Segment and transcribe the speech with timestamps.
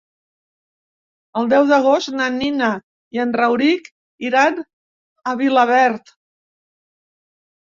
[1.41, 2.69] El deu d'agost na Nina
[3.17, 3.91] i en Rauric
[4.31, 4.59] iran
[5.33, 6.11] a Vilaverd.